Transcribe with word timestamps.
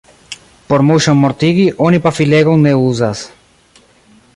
Por 0.71 0.83
muŝon 0.91 1.21
mortigi, 1.25 1.67
oni 1.89 2.01
pafilegon 2.07 2.67
ne 2.69 2.77
uzas. 2.91 3.23